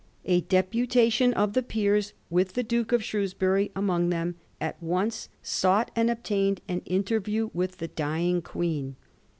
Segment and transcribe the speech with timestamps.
[0.25, 5.91] A deputation of the peers, with the Duke of Shrewsbury among them, at once sought
[5.95, 8.95] and obtained an interview with the dying Queen.